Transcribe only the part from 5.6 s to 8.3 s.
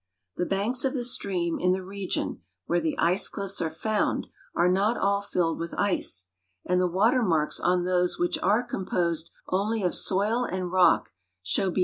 ice, and the Avater inarks on those